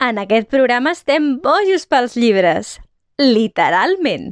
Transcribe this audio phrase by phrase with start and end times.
[0.00, 2.68] En aquest programa estem bojos pels llibres.
[3.20, 4.30] Literalment.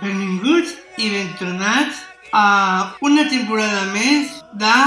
[0.00, 2.00] Benvinguts i ben tornats
[2.32, 2.46] a
[3.04, 4.78] una temporada més de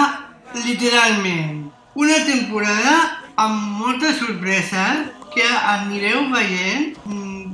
[0.65, 1.61] Literalment.
[1.93, 2.97] Una temporada
[3.37, 5.45] amb moltes sorpreses que
[5.77, 6.95] anireu veient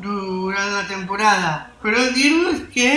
[0.04, 1.52] durant la temporada.
[1.82, 2.90] Però dir-vos que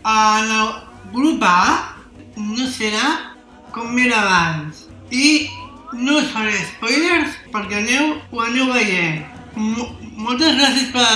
[0.00, 0.70] en el
[1.12, 1.96] grup A
[2.36, 3.36] no serà
[3.74, 4.86] com era abans.
[5.10, 5.50] I
[5.92, 9.24] no us faré spoilers perquè aneu, ho aneu veient.
[9.56, 9.74] M
[10.20, 11.06] moltes gràcies per,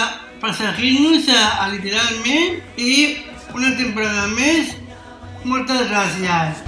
[0.42, 2.94] per seguir-nos a, Literalment i
[3.54, 4.76] una temporada més.
[5.44, 6.62] Moltes gràcies.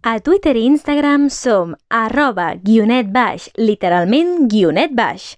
[0.00, 5.34] A Twitter i Instagram som arroba guionet baix, literalment guionet baix.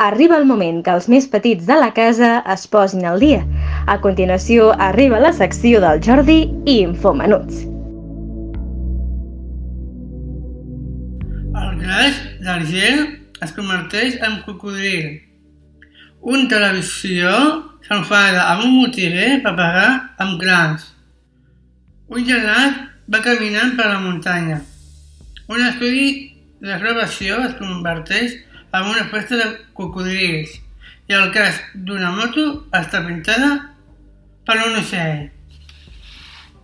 [0.00, 3.42] Arriba el moment que els més petits de la casa es posin al dia.
[3.84, 7.58] A continuació arriba la secció del Jordi i Infomenuts.
[11.60, 13.04] El glaç d'argent
[13.44, 15.20] es converteix en cocodril.
[16.24, 17.36] Un televisió
[17.84, 20.90] s'enfada amb un botiguer per pagar amb grans.
[22.08, 24.62] Un gelat va caminant per la muntanya.
[25.52, 26.06] Un estudi
[26.64, 30.54] de gravació es converteix en una festa de cocodrils
[31.10, 33.50] i el cas d'una moto està pintada
[34.46, 35.28] per un ocell.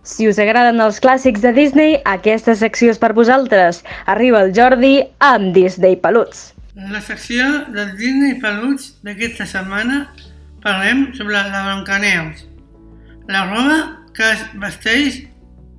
[0.07, 3.81] Si us agraden els clàssics de Disney, aquesta secció és per vosaltres.
[4.07, 6.53] Arriba el Jordi amb Disney Peluts.
[6.77, 7.43] La secció
[7.75, 10.05] dels Disney Peluts d'aquesta setmana
[10.63, 12.45] parlem sobre la Blancaneus.
[13.27, 13.79] La roba
[14.15, 15.23] que es vesteix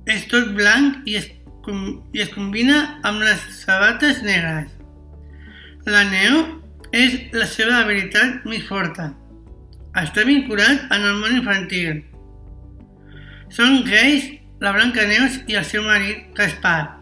[0.05, 1.25] és tot blanc i es,
[1.65, 4.69] com, i es combina amb les sabates negres.
[5.87, 6.41] La neu
[6.91, 9.13] és la seva habilitat més forta.
[9.97, 12.01] Està vinculat en el món infantil.
[13.55, 14.27] Són gais
[14.59, 16.99] la Blanca Neus i el seu marit, Gaspar.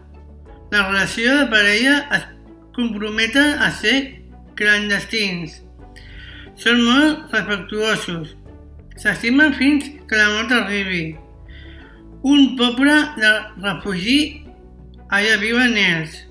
[0.70, 2.28] La relació de parella es
[2.76, 3.96] comprometen a ser
[4.54, 5.58] clandestins.
[6.58, 8.36] Són molt respectuosos.
[8.98, 11.16] S'estimen fins que la mort arribi.
[12.22, 13.34] Un poble de
[13.64, 14.20] refugi,
[15.10, 16.27] allà viuen ells.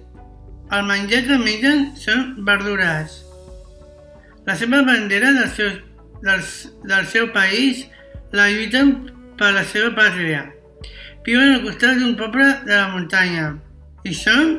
[0.75, 3.22] El menjar que mengen són verdures.
[4.47, 5.69] La seva bandera del seu,
[6.23, 6.41] del,
[6.88, 7.85] del seu país
[8.35, 8.94] la lluiten
[9.39, 10.44] per la seva pàtria.
[11.27, 13.53] Viuen al costat d'un poble de la muntanya
[14.07, 14.57] i són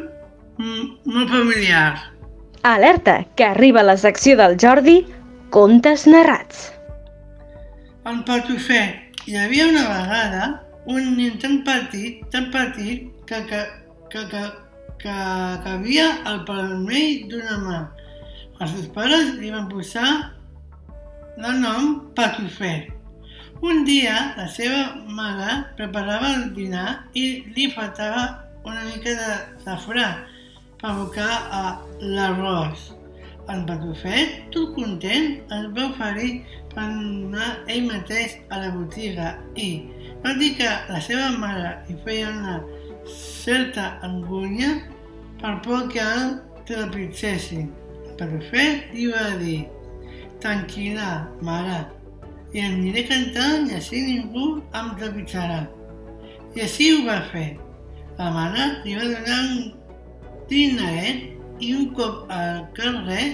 [0.59, 2.01] molt familiars.
[2.69, 5.03] Alerta, que arriba la secció del Jordi
[5.55, 6.71] Contes narrats.
[8.09, 10.49] En Patufet, hi havia una vegada
[10.89, 13.61] un nen tan petit, tan petit, que, que,
[14.13, 14.43] que, que,
[14.99, 15.17] que
[15.65, 17.79] cabia al palmell d'una mà.
[18.59, 20.09] Els seus pares li van posar
[21.39, 22.91] el nom Patufet.
[23.63, 24.83] Un dia, la seva
[25.15, 26.89] mare preparava el dinar
[27.19, 28.27] i li faltava
[28.67, 29.33] una mica de
[29.65, 30.09] safrà
[30.79, 31.63] per abocar a
[32.03, 32.93] l'arròs.
[33.51, 36.33] En Patufet, tot content, es va oferir
[36.75, 39.71] per anar ell mateix a la botiga i,
[40.23, 42.59] va dir que la seva mare li feia una
[43.09, 44.77] certa angúnia
[45.41, 46.39] per por que el
[46.69, 47.69] trepitgessin.
[48.19, 49.61] Però fet li va dir
[50.39, 51.79] Tranquil·la, mare,
[52.55, 55.65] i aniré cantant i així ningú em trepitjarà.
[56.55, 57.49] I així ho va fer.
[58.21, 59.73] La mare li va donar un
[60.51, 61.27] dineret
[61.63, 63.25] i un cop al carrer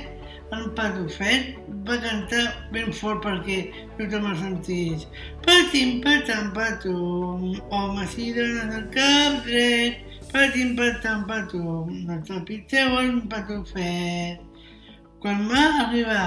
[0.55, 3.59] en Patufet va cantar ben fort perquè
[3.99, 5.05] tothom el sentís.
[5.45, 10.01] Patim, patam, patum, homes i dones del cap dret.
[10.33, 14.43] Patim, patam, patum, no trepitgeu el Patufet.
[15.23, 16.27] Quan va arribar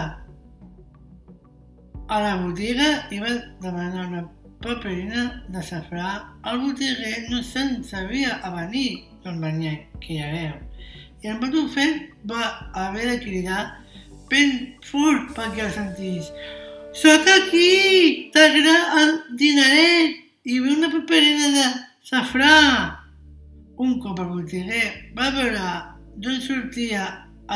[2.08, 4.24] a la botiga i va demanar una
[4.64, 6.14] paperina de safrà,
[6.50, 10.56] el botiguer no se'n sabia a venir d'on venia aquella veu.
[11.26, 12.48] I en Patufet va
[12.86, 13.62] haver de cridar
[14.32, 14.54] ben
[14.88, 16.32] fort perquè el sentís.
[16.98, 18.32] Soc aquí!
[18.34, 20.18] T'agrada el dineret
[20.48, 21.68] i ve una paperina de
[22.10, 22.54] safrà.
[23.78, 24.86] Un cop el botiguer
[25.18, 25.66] va veure
[26.18, 27.04] d'on sortia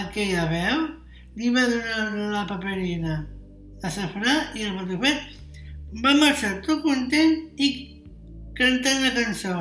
[0.02, 0.84] aquella veu,
[1.36, 3.22] li va donar la paperina
[3.82, 5.40] de safrà i el patufet
[6.04, 7.72] va marxar tot content i
[8.60, 9.56] cantant la cançó.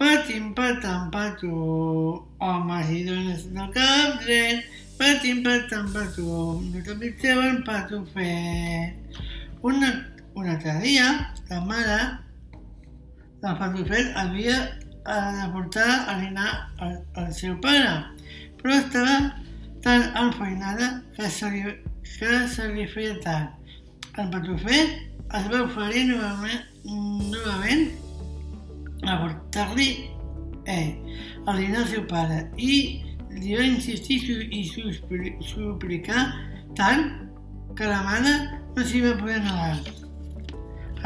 [0.00, 1.52] Patim, patam, patu,
[2.42, 4.64] homes i dones del cap dret,
[5.02, 6.26] patim, patam, patu,
[6.70, 9.18] no trepitgeu el patufet.
[9.66, 9.90] Una,
[10.38, 11.08] un altre dia,
[11.50, 11.98] la mare
[13.42, 14.58] del patufet havia
[15.02, 17.96] de portar a dinar al, al seu pare,
[18.62, 19.16] però estava
[19.82, 21.64] tan enfeinada que se li
[22.22, 23.58] que se li feia tard.
[24.20, 24.92] En Patufet
[25.34, 26.66] es va oferir novament,
[27.32, 27.88] novament
[29.02, 29.88] a portar-li
[30.70, 30.94] eh,
[31.46, 32.76] a dinar al seu pare i
[33.38, 34.18] li va insistir
[34.52, 36.24] i suplicar
[36.78, 37.04] tant
[37.76, 38.32] que la mare
[38.76, 39.76] no s'hi va poder negar.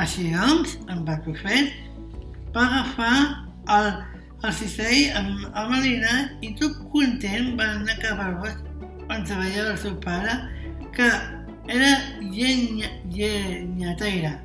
[0.02, 1.73] Així doncs, en Patufet
[2.55, 3.14] va agafar
[3.76, 3.88] el,
[4.44, 8.67] el cistell amb, amb Melina i tot content va anar cap al bosc
[9.06, 10.37] on treballava el seu pare,
[10.96, 11.08] que
[11.72, 14.37] era llenya, llenyataire.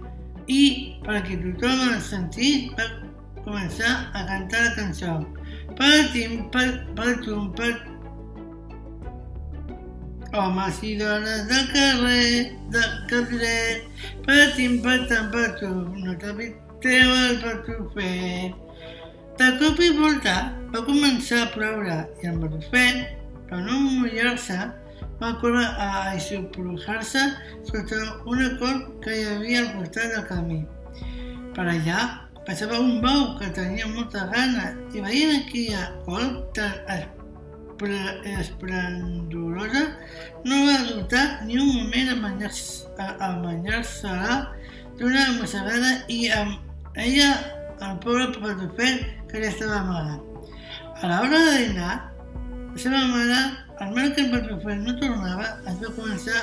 [0.48, 0.62] I
[1.06, 2.88] perquè tothom el sentís va
[3.46, 5.16] començar a cantar la cançó.
[5.78, 7.72] Per tim, per, per tum, per
[10.34, 13.84] Homes i dones del carrer, del carrer,
[14.24, 18.56] patim, patam, patum, no t'habiteu el patufet.
[19.42, 20.36] De cop i volta
[20.72, 23.02] va començar a ploure i el patufet,
[23.50, 24.60] per no mullar-se,
[25.20, 27.28] va córrer a aixoplujar-se
[27.68, 30.62] sota una col que hi havia al costat del camí.
[31.52, 32.00] Per allà
[32.46, 36.74] passava un bou que tenia molta gana i veient aquella col tan
[37.82, 39.84] esplendorosa,
[40.46, 42.16] no va dubtar ni un moment a
[43.42, 44.36] banyar-se-la
[45.00, 46.52] d'una mossegada i amb
[46.96, 47.30] ella
[47.82, 49.02] el pobre patufet
[49.32, 50.22] que li estava amagat.
[51.02, 51.96] A l'hora de dinar,
[52.74, 53.40] la seva mare,
[53.82, 56.40] al veure que el patufet no tornava, es va començar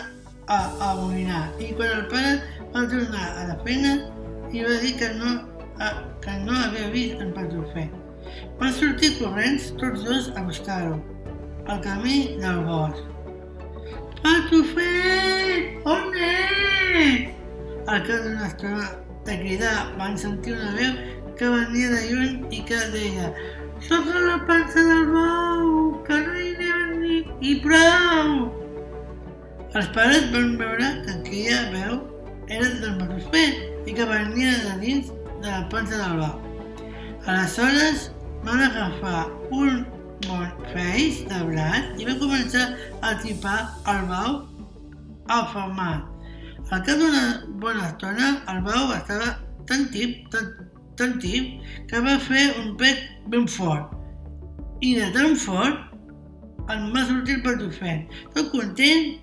[0.49, 0.59] a
[0.91, 2.33] amoïnar i quan el pare
[2.75, 3.93] va tornar a la feina
[4.51, 5.37] i va dir que no,
[6.25, 7.93] que no havia vist el patufet.
[8.61, 10.99] Van sortir corrents tots dos a buscar-ho
[11.69, 13.05] al camí del bosc.
[14.23, 17.35] Patufet, on ets?
[17.89, 18.91] Al cap d'una estona
[19.29, 20.99] de cridar van sentir una veu
[21.39, 23.33] que venia de lluny i que deia
[23.79, 25.67] Soc a la pansa del bou,
[26.03, 27.19] que no hi anem ni...
[27.47, 28.33] i prou!
[29.79, 32.01] Els pares van veure que aquella veu
[32.57, 36.35] era del Patufet i que venia de dins de la pansa del bou.
[37.27, 38.11] Aleshores
[38.45, 39.85] van agafar un
[40.73, 42.65] feix de blat i va començar
[43.07, 43.59] a tipar
[43.93, 44.39] el bau
[45.35, 46.07] afamat.
[46.71, 47.25] Al cap d'una
[47.63, 49.37] bona estona, el bau estava
[49.69, 50.51] tan tip, tan,
[50.97, 53.95] tan tip, que va fer un pet ben fort.
[54.85, 55.87] I de tan fort,
[56.69, 58.19] en va sortir el patufet.
[58.35, 59.15] Tot content,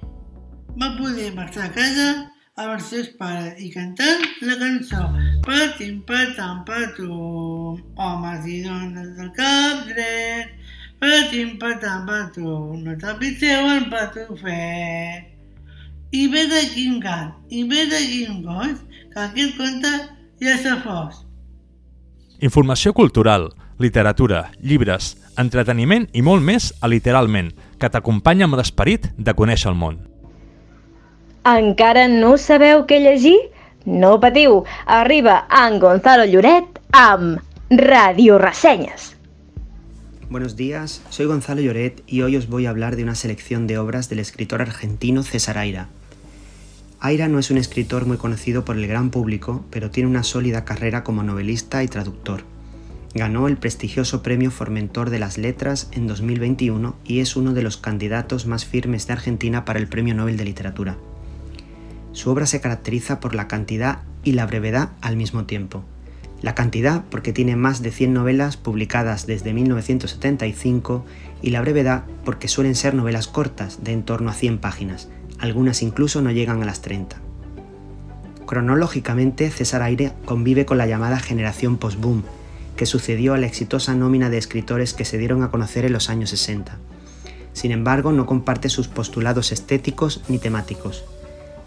[0.82, 2.08] va poder marxar a casa
[2.56, 5.02] amb els seus pares i cantant la cançó
[5.44, 10.54] Patim, patam, patum, homes i dones del cap dret,
[11.02, 15.28] Patim, patam, patum, no tapiteu el patufet.
[16.16, 18.80] I ve de quin gat, i ve de quin gos,
[19.12, 19.92] que aquest conte
[20.40, 21.20] ja s'ha fos.
[22.40, 29.36] Informació cultural, literatura, llibres, entreteniment i molt més a Literalment, que t'acompanya amb l'esperit de
[29.36, 30.00] conèixer el món.
[31.46, 33.38] Encara no sabeu què llegir?
[33.86, 37.38] No patiu, arriba en Gonzalo Lloret amb
[37.70, 39.12] Radio Ressenyes.
[40.28, 43.78] Buenos días, soy Gonzalo Lloret y hoy os voy a hablar de una selección de
[43.78, 45.88] obras del escritor argentino César Aira.
[47.00, 50.66] Aira no es un escritor muy conocido por el gran público, pero tiene una sólida
[50.66, 52.42] carrera como novelista y traductor.
[53.14, 57.78] Ganó el prestigioso Premio Formentor de las Letras en 2021 y es uno de los
[57.78, 60.98] candidatos más firmes de Argentina para el Premio Nobel de Literatura.
[62.16, 65.84] Su obra se caracteriza por la cantidad y la brevedad al mismo tiempo.
[66.42, 71.06] La cantidad porque tiene más de 100 novelas publicadas desde 1975
[71.42, 75.10] y la brevedad porque suelen ser novelas cortas de en torno a 100 páginas,
[75.40, 77.18] algunas incluso no llegan a las 30.
[78.46, 82.24] Cronológicamente, César Aire convive con la llamada generación post-boom,
[82.78, 86.10] que sucedió a la exitosa nómina de escritores que se dieron a conocer en los
[86.10, 86.78] años 60.
[87.52, 91.04] Sin embargo, no comparte sus postulados estéticos ni temáticos.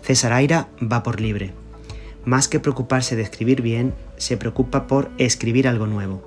[0.09, 1.53] César Aira va por libre,
[2.25, 6.27] más que preocuparse de escribir bien, se preocupa por escribir algo nuevo.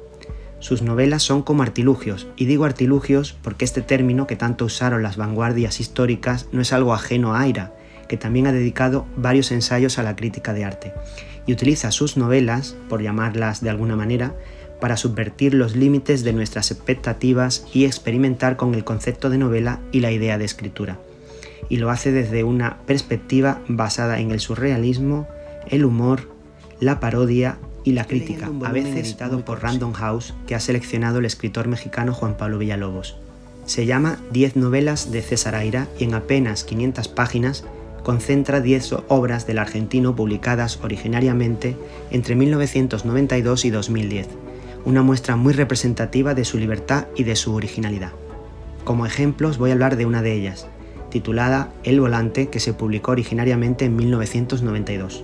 [0.59, 5.17] Sus novelas son como artilugios, y digo artilugios porque este término que tanto usaron las
[5.17, 7.73] vanguardias históricas no es algo ajeno a Aira,
[8.07, 10.93] que también ha dedicado varios ensayos a la crítica de arte,
[11.47, 14.35] y utiliza sus novelas, por llamarlas de alguna manera,
[14.79, 20.01] para subvertir los límites de nuestras expectativas y experimentar con el concepto de novela y
[20.01, 21.00] la idea de escritura.
[21.70, 25.27] Y lo hace desde una perspectiva basada en el surrealismo,
[25.68, 26.30] el humor,
[26.80, 31.25] la parodia y la crítica, a veces editado por Random House, que ha seleccionado el
[31.25, 33.18] escritor mexicano Juan Pablo Villalobos.
[33.65, 37.63] Se llama 10 novelas de César Aira y en apenas 500 páginas
[38.03, 41.77] concentra 10 obras del argentino publicadas originariamente
[42.10, 44.27] entre 1992 y 2010,
[44.86, 48.12] una muestra muy representativa de su libertad y de su originalidad.
[48.84, 50.68] Como ejemplos voy a hablar de una de ellas,
[51.12, 55.24] titulada El Volante, que se publicó originariamente en 1992.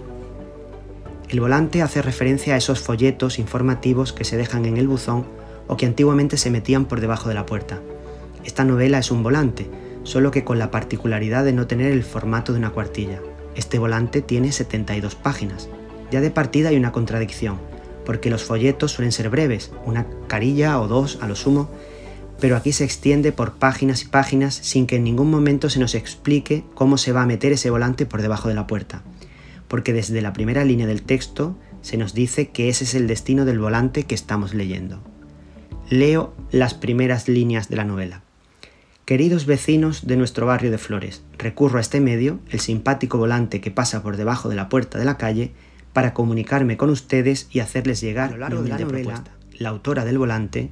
[1.30, 5.26] El volante hace referencia a esos folletos informativos que se dejan en el buzón
[5.68, 7.82] o que antiguamente se metían por debajo de la puerta.
[8.46, 9.70] Esta novela es un volante,
[10.04, 13.20] solo que con la particularidad de no tener el formato de una cuartilla.
[13.56, 15.68] Este volante tiene 72 páginas.
[16.12, 17.58] Ya de partida hay una contradicción,
[18.06, 21.70] porque los folletos suelen ser breves, una carilla o dos a lo sumo,
[22.40, 25.96] pero aquí se extiende por páginas y páginas sin que en ningún momento se nos
[25.96, 29.04] explique cómo se va a meter ese volante por debajo de la puerta,
[29.68, 33.46] porque desde la primera línea del texto se nos dice que ese es el destino
[33.46, 35.02] del volante que estamos leyendo.
[35.90, 38.22] Leo las primeras líneas de la novela.
[39.06, 43.72] Queridos vecinos de nuestro barrio de Flores, recurro a este medio, el simpático volante que
[43.72, 45.54] pasa por debajo de la puerta de la calle,
[45.94, 49.24] para comunicarme con ustedes y hacerles llegar a lo largo de la novela
[49.60, 50.72] la autora del volante,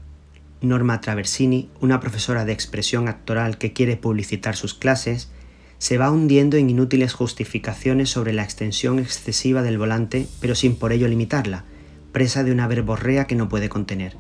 [0.62, 5.29] Norma Traversini, una profesora de expresión actoral que quiere publicitar sus clases,
[5.77, 10.91] se va hundiendo en inútiles justificaciones sobre la extensión excesiva del volante, pero sin por
[10.91, 11.65] ello limitarla,
[12.12, 14.17] presa de una verborrea que no puede contener.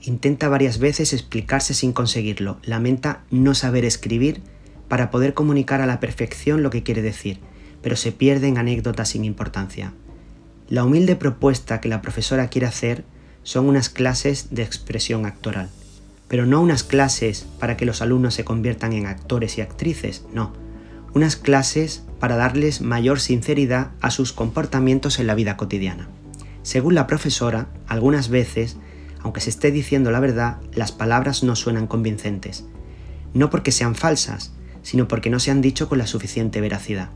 [0.00, 2.58] Intenta varias veces explicarse sin conseguirlo.
[2.62, 4.42] Lamenta no saber escribir
[4.88, 7.40] para poder comunicar a la perfección lo que quiere decir,
[7.82, 9.92] pero se pierde en anécdotas sin importancia.
[10.68, 13.04] La humilde propuesta que la profesora quiere hacer
[13.42, 15.68] son unas clases de expresión actoral,
[16.28, 20.52] pero no unas clases para que los alumnos se conviertan en actores y actrices, no,
[21.14, 26.08] unas clases para darles mayor sinceridad a sus comportamientos en la vida cotidiana.
[26.62, 28.76] Según la profesora, algunas veces
[29.22, 32.64] aunque se esté diciendo la verdad, las palabras no suenan convincentes.
[33.34, 37.10] No porque sean falsas, sino porque no se han dicho con la suficiente veracidad.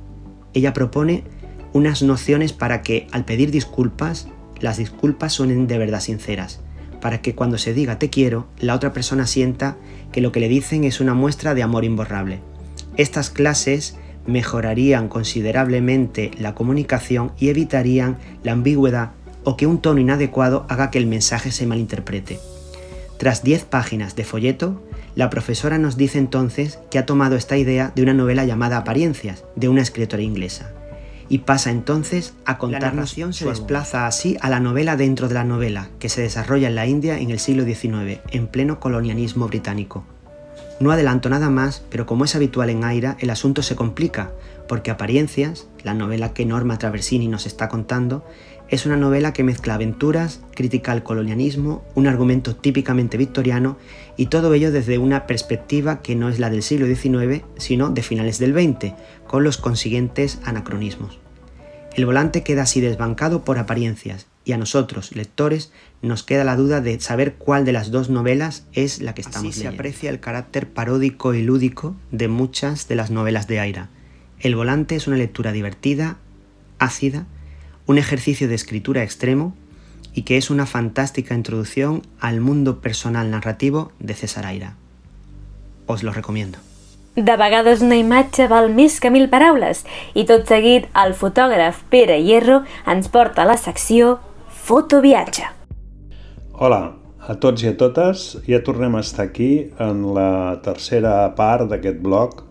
[0.54, 1.24] Ella propone
[1.72, 4.28] unas nociones para que, al pedir disculpas,
[4.60, 6.60] las disculpas suenen de verdad sinceras,
[7.00, 9.76] para que cuando se diga te quiero, la otra persona sienta
[10.12, 12.40] que lo que le dicen es una muestra de amor imborrable.
[12.96, 13.96] Estas clases
[14.26, 19.12] mejorarían considerablemente la comunicación y evitarían la ambigüedad
[19.44, 22.40] o que un tono inadecuado haga que el mensaje se malinterprete.
[23.18, 24.82] Tras 10 páginas de folleto,
[25.14, 29.44] la profesora nos dice entonces que ha tomado esta idea de una novela llamada Apariencias,
[29.54, 30.72] de una escritora inglesa,
[31.28, 35.44] y pasa entonces a contarnos la se desplaza así a la novela dentro de la
[35.44, 40.04] novela, que se desarrolla en la India en el siglo XIX, en pleno colonialismo británico.
[40.78, 44.30] No adelanto nada más, pero como es habitual en Aira, el asunto se complica,
[44.68, 48.26] porque Apariencias, la novela que Norma Traversini nos está contando,
[48.68, 53.76] es una novela que mezcla aventuras, critica al colonialismo, un argumento típicamente victoriano
[54.16, 58.02] y todo ello desde una perspectiva que no es la del siglo XIX, sino de
[58.02, 58.94] finales del XX,
[59.26, 61.20] con los consiguientes anacronismos.
[61.94, 66.80] El volante queda así desbancado por apariencias y a nosotros, lectores, nos queda la duda
[66.80, 70.20] de saber cuál de las dos novelas es la que estamos así se aprecia el
[70.20, 73.88] carácter paródico y lúdico de muchas de las novelas de Aira.
[74.38, 76.18] El volante es una lectura divertida,
[76.78, 77.26] ácida,
[77.86, 79.54] un ejercicio de escritura extremo
[80.12, 84.74] y que es una fantástica introducción al mundo personal narrativo de César Aira.
[85.86, 86.58] Os lo recomiendo.
[87.16, 92.18] De vegades una imatge val més que mil paraules i tot seguit el fotògraf Pere
[92.20, 94.18] Hierro ens porta a la secció
[94.66, 95.46] Fotoviatge.
[96.52, 96.82] Hola
[97.26, 101.98] a tots i a totes, ja tornem a estar aquí en la tercera part d'aquest
[102.04, 102.44] blog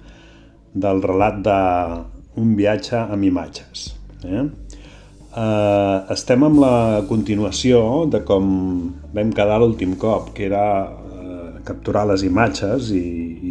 [0.73, 3.93] del relat d'un viatge amb imatges.
[4.25, 4.43] Eh?
[5.35, 8.45] Eh, estem amb la continuació de com
[9.15, 13.01] vam quedar l'últim cop, que era eh, capturar les imatges i,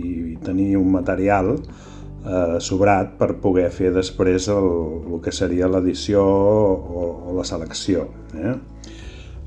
[0.00, 4.70] i tenir un material eh, sobrat per poder fer després el,
[5.12, 8.08] el que seria l'edició o, o la selecció.
[8.32, 8.56] Eh?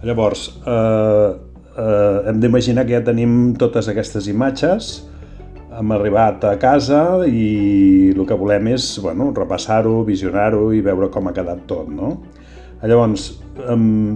[0.05, 1.29] Llavors, eh,
[1.73, 5.06] eh, hem d'imaginar que ja tenim totes aquestes imatges,
[5.77, 11.29] hem arribat a casa i el que volem és bueno, repassar-ho, visionar-ho i veure com
[11.29, 11.89] ha quedat tot.
[11.93, 12.15] No?
[12.81, 13.29] Llavors,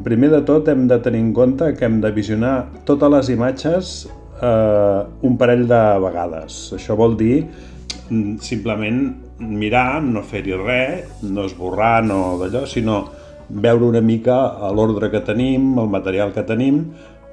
[0.06, 3.94] primer de tot hem de tenir en compte que hem de visionar totes les imatges
[4.41, 6.62] eh, un parell de vegades.
[6.77, 9.01] Això vol dir mm, simplement
[9.41, 13.03] mirar, no fer-hi res, no esborrar, no d'allò, sinó
[13.51, 14.38] veure una mica
[14.74, 16.86] l'ordre que tenim, el material que tenim,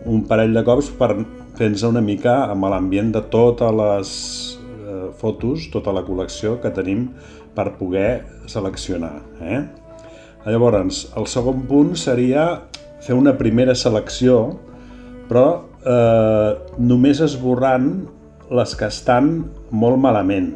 [0.08, 1.12] un parell de cops per
[1.58, 4.10] fer-nos una mica amb l'ambient de totes les
[4.78, 7.08] eh, fotos, tota la col·lecció que tenim
[7.56, 9.16] per poder seleccionar.
[9.42, 9.62] Eh?
[10.46, 12.44] Llavors, el segon punt seria
[13.02, 14.38] fer una primera selecció,
[15.28, 15.46] però
[15.82, 17.90] eh, només esborrant
[18.54, 19.32] les que estan
[19.74, 20.52] molt malament,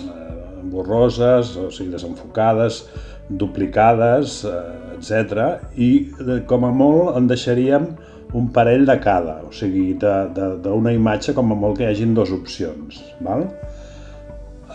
[0.00, 2.86] eh, borroses, o sigui, desenfocades,
[3.28, 5.44] duplicades, eh, etc.
[5.76, 7.92] I eh, com a molt en deixaríem
[8.36, 12.32] un parell de cada, o sigui, d'una imatge com a molt que hi hagin dues
[12.34, 13.00] opcions.
[13.24, 13.46] Val?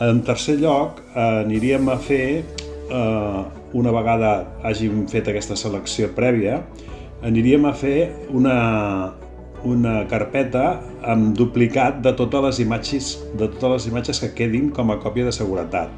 [0.02, 2.44] En tercer lloc, aniríem a fer,
[2.90, 3.44] eh,
[3.74, 4.34] una vegada
[4.66, 6.62] hàgim fet aquesta selecció prèvia,
[7.22, 8.58] aniríem a fer una,
[9.64, 14.92] una carpeta amb duplicat de totes les imatges de totes les imatges que quedin com
[14.92, 15.94] a còpia de seguretat.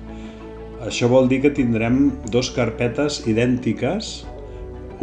[0.85, 4.25] Això vol dir que tindrem dos carpetes idèntiques,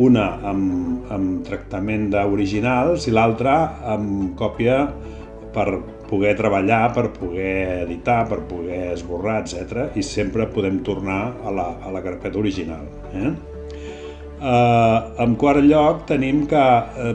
[0.01, 3.57] una amb, amb tractament d'originals i l'altra
[3.95, 4.87] amb còpia
[5.53, 5.67] per
[6.09, 9.91] poder treballar, per poder editar, per poder esborrar, etc.
[9.97, 12.85] I sempre podem tornar a la, a la carpeta original.
[13.13, 13.33] Eh?
[14.43, 17.13] Uh, en quart lloc tenim que uh,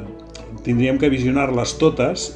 [0.66, 2.30] tindríem que visionar-les totes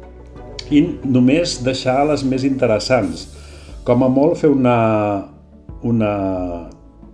[0.76, 3.28] i només deixar les més interessants.
[3.84, 4.78] Com a molt fer una,
[5.84, 6.14] una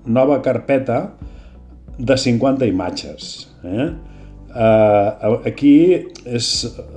[0.06, 1.02] nova carpeta
[2.00, 3.50] de 50 imatges.
[3.64, 3.88] Eh?
[4.50, 5.74] Uh, aquí
[6.26, 6.46] és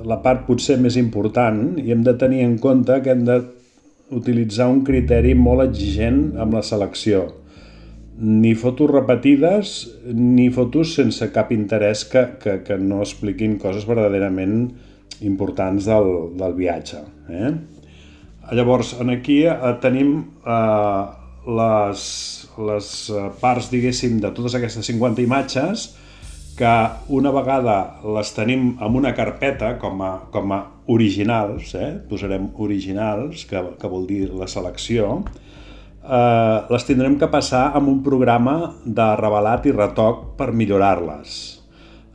[0.09, 4.81] la part potser més important i hem de tenir en compte que hem d'utilitzar un
[4.87, 7.27] criteri molt exigent amb la selecció.
[8.17, 9.75] Ni fotos repetides
[10.13, 14.71] ni fotos sense cap interès que, que, que no expliquin coses verdaderament
[15.21, 17.03] importants del, del viatge.
[17.29, 17.53] Eh?
[18.53, 22.05] Llavors, aquí uh, tenim uh, les,
[22.69, 22.89] les
[23.41, 25.91] parts, diguéssim, de totes aquestes 50 imatges
[26.57, 26.73] que
[27.09, 27.77] una vegada
[28.15, 30.59] les tenim en una carpeta com a, com a
[30.93, 31.95] originals, eh?
[32.09, 35.23] posarem originals, que, que vol dir la selecció,
[36.03, 41.41] eh, les tindrem que passar amb un programa de revelat i retoc per millorar-les.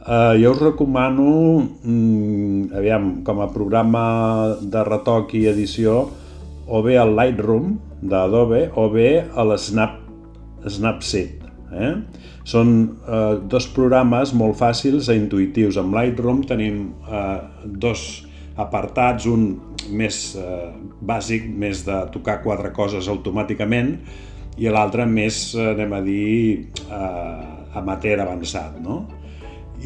[0.06, 4.06] Eh, jo us recomano, mm, aviam, com a programa
[4.62, 6.04] de retoc i edició,
[6.68, 9.98] o bé el Lightroom d'Adobe o bé l'Snap
[10.68, 11.44] Snapseed.
[11.68, 11.92] Eh?
[12.48, 12.70] Són
[13.04, 15.78] eh, dos programes molt fàcils i intuïtius.
[15.80, 18.06] Amb Lightroom tenim eh, dos
[18.58, 19.50] apartats, un
[19.94, 23.94] més eh, bàsic, més de tocar quatre coses automàticament,
[24.58, 28.80] i l'altre més, eh, anem a dir, eh, amateur avançat.
[28.82, 29.04] No?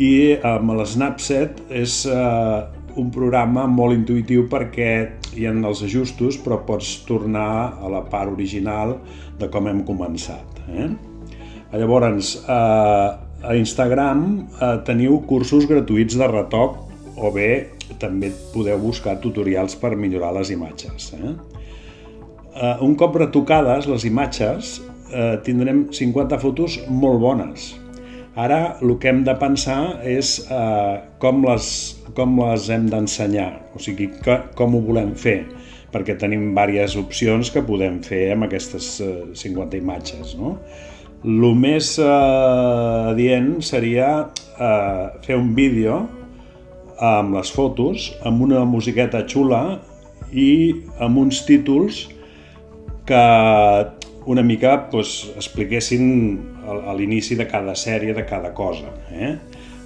[0.01, 2.63] I amb l'Snapset és eh,
[2.97, 4.93] un programa molt intuïtiu perquè
[5.37, 8.99] hi ha els ajustos, però pots tornar a la part original
[9.39, 10.63] de com hem començat.
[10.69, 10.89] Eh?
[11.73, 13.09] Llavors, eh,
[13.43, 16.79] a Instagram eh, teniu cursos gratuïts de retoc
[17.17, 21.13] o bé també podeu buscar tutorials per millorar les imatges.
[21.17, 21.35] Eh?
[22.53, 24.81] Eh, un cop retocades les imatges,
[25.13, 27.73] eh, tindrem 50 fotos molt bones.
[28.35, 31.67] Ara el que hem de pensar és eh, com, les,
[32.17, 35.43] com les hem d'ensenyar, o sigui, que, com ho volem fer,
[35.93, 40.33] perquè tenim diverses opcions que podem fer amb aquestes eh, 50 imatges.
[40.41, 40.57] No?
[41.23, 42.09] El més eh,
[43.13, 44.09] adient seria
[44.57, 46.01] eh, fer un vídeo
[47.03, 49.83] amb les fotos, amb una musiqueta xula
[50.33, 50.73] i
[51.05, 52.07] amb uns títols
[53.05, 53.25] que
[54.27, 56.05] una mica pues, expliquessin
[56.67, 58.93] a l'inici de cada sèrie, de cada cosa.
[59.11, 59.37] Eh?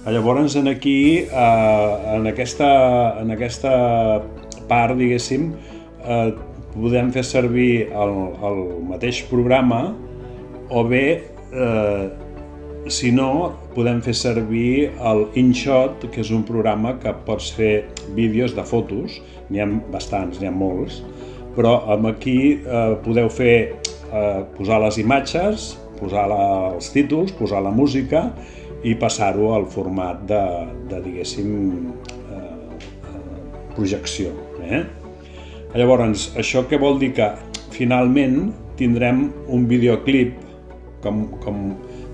[0.07, 3.71] Llavors, en aquí, eh, en, aquesta, en aquesta
[4.69, 5.49] part, diguéssim,
[6.05, 6.29] eh,
[6.77, 8.13] podem fer servir el,
[8.47, 9.81] el mateix programa
[10.69, 11.03] o bé,
[11.51, 12.07] eh,
[12.87, 18.55] si no, podem fer servir el InShot, que és un programa que pots fer vídeos
[18.55, 19.19] de fotos,
[19.49, 21.01] n'hi ha bastants, n'hi ha molts,
[21.57, 23.57] però amb aquí eh, podeu fer
[24.11, 26.43] eh, posar les imatges, posar la,
[26.75, 28.27] els títols, posar la música
[28.85, 30.43] i passar-ho al format de,
[30.91, 31.51] de diguéssim,
[32.31, 32.79] eh,
[33.75, 34.33] projecció.
[34.63, 34.83] Eh?
[35.77, 37.13] Llavors, això què vol dir?
[37.17, 37.31] Que
[37.75, 40.37] finalment tindrem un videoclip
[41.03, 41.63] com, com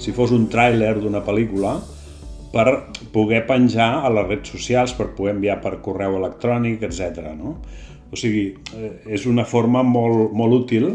[0.01, 1.77] si fos un tràiler d'una pel·lícula,
[2.53, 2.67] per
[3.13, 7.31] poder penjar a les redes socials, per poder enviar per correu electrònic, etc.
[7.37, 7.57] No?
[8.13, 10.91] O sigui, eh, és una forma molt, molt útil.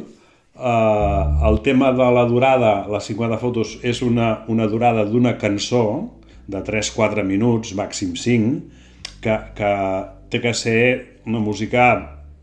[0.58, 5.84] Uh, el tema de la durada, les 50 fotos, és una, una durada d'una cançó
[6.50, 8.80] de 3-4 minuts, màxim 5,
[9.22, 9.70] que, que
[10.32, 10.80] té que ser
[11.30, 11.84] una música,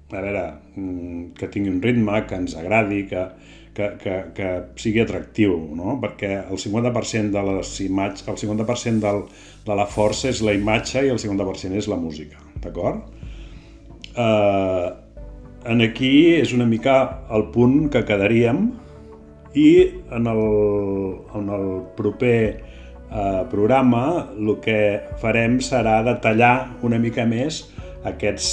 [0.08, 0.46] a veure,
[0.78, 3.28] mm, que tingui un ritme, que ens agradi, que,
[3.76, 4.50] que, que, que
[4.80, 6.00] sigui atractiu, no?
[6.00, 9.26] perquè el 50% de les imatges, el 50% del,
[9.68, 13.12] de la força és la imatge i el 50% és la música, d'acord?
[14.16, 14.88] Eh,
[15.66, 18.68] en aquí és una mica el punt que quedaríem
[19.56, 19.70] i
[20.14, 20.44] en el,
[21.40, 24.80] en el proper eh, programa el que
[25.22, 27.64] farem serà detallar una mica més
[28.06, 28.50] aquests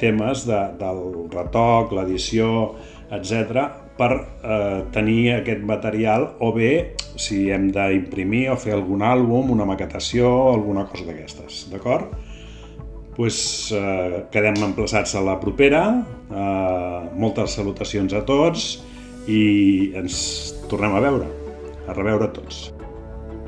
[0.00, 2.48] temes de, del retoc, l'edició,
[3.14, 9.52] etc per eh, tenir aquest material o bé si hem d'imprimir o fer algun àlbum,
[9.54, 12.12] una maquetació alguna cosa d'aquestes, d'acord?
[13.16, 18.76] Pues, eh, quedem emplaçats a la propera, eh, moltes salutacions a tots
[19.26, 21.26] i ens tornem a veure,
[21.88, 22.70] a reveure tots.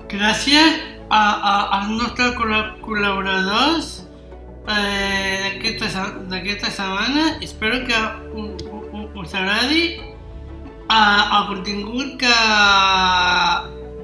[0.09, 2.33] Gràcies a, a, als nostres
[2.81, 3.91] col·laboradors
[4.73, 7.37] eh, d'aquesta setmana.
[7.45, 7.99] Espero que
[9.21, 12.35] us agradi eh, el contingut que,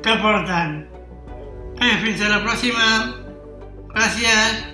[0.05, 0.85] que porten.
[1.81, 2.93] Eh, fins a la pròxima.
[3.97, 4.74] Gràcies.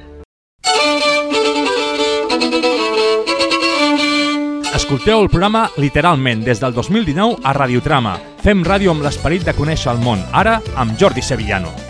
[4.75, 8.17] Escolteu el programa literalment des del 2019 a Radiotrama.
[8.43, 11.90] Fem ràdio amb l'esperit de conèixer el món, ara amb Jordi Sevillano.